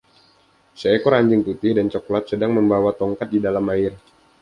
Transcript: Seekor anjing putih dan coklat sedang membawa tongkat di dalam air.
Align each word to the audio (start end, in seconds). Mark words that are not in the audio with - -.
Seekor 0.79 1.13
anjing 1.19 1.41
putih 1.47 1.71
dan 1.77 1.85
coklat 1.93 2.23
sedang 2.31 2.51
membawa 2.57 2.89
tongkat 2.99 3.27
di 3.37 3.37
dalam 3.45 3.65
air. 3.75 3.93